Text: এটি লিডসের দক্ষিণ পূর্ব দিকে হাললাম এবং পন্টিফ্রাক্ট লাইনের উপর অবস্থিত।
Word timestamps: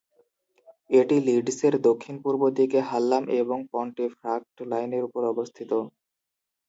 এটি 0.89 1.15
লিডসের 1.27 1.73
দক্ষিণ 1.87 2.15
পূর্ব 2.23 2.41
দিকে 2.57 2.79
হাললাম 2.89 3.23
এবং 3.41 3.57
পন্টিফ্রাক্ট 3.73 4.55
লাইনের 4.71 5.03
উপর 5.07 5.21
অবস্থিত। 5.33 5.71